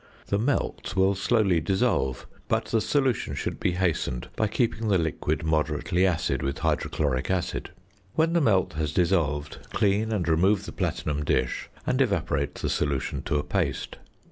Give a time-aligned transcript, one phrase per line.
[0.29, 5.43] The "melt" will slowly dissolve, but the solution should be hastened by keeping the liquid
[5.43, 7.69] moderately acid with hydrochloric acid.
[8.15, 13.21] When the "melt" has dissolved, clean and remove the platinum dish, and evaporate the solution
[13.25, 13.97] to a paste.